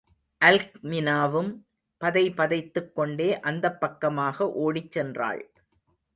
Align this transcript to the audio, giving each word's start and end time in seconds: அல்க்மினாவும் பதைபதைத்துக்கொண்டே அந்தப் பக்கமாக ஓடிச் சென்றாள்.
அல்க்மினாவும் 0.41 1.51
பதைபதைத்துக்கொண்டே 2.01 3.39
அந்தப் 3.41 3.79
பக்கமாக 3.79 4.51
ஓடிச் 4.51 4.97
சென்றாள். 4.97 5.41